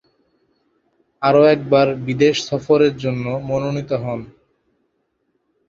[1.21, 4.19] আরও একবার বিদেশ সফরের জন্য মনোনীত হন।